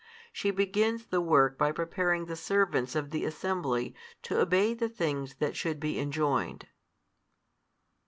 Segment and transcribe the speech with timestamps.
[0.33, 3.93] She begins the work by preparing the servants of the assembly
[4.23, 6.65] to obey the things that should be enjoined.